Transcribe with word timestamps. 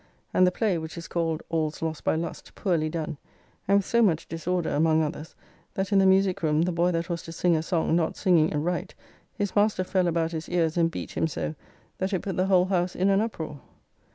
And 0.33 0.47
the 0.47 0.51
play, 0.51 0.79
which 0.79 0.97
is 0.97 1.07
called 1.07 1.43
"All's 1.49 1.79
lost 1.79 2.03
by 2.03 2.15
Lust," 2.15 2.55
poorly 2.55 2.89
done; 2.89 3.17
and 3.67 3.77
with 3.77 3.85
so 3.85 4.01
much 4.01 4.27
disorder, 4.27 4.71
among 4.71 5.03
others, 5.03 5.35
that 5.75 5.91
in 5.91 5.99
the 5.99 6.07
musique 6.07 6.41
room 6.41 6.63
the 6.63 6.71
boy 6.71 6.91
that 6.91 7.07
was 7.07 7.21
to 7.21 7.31
sing 7.31 7.55
a 7.55 7.61
song, 7.61 7.95
not 7.95 8.17
singing 8.17 8.49
it 8.49 8.57
right, 8.57 8.95
his 9.35 9.55
master 9.55 9.83
fell 9.83 10.07
about 10.07 10.31
his 10.31 10.49
ears 10.49 10.75
and 10.75 10.89
beat 10.89 11.11
him 11.11 11.27
so, 11.27 11.53
that 11.99 12.13
it 12.13 12.23
put 12.23 12.35
the 12.35 12.47
whole 12.47 12.65
house 12.65 12.95
in 12.95 13.11
an 13.11 13.21
uprore. 13.21 13.59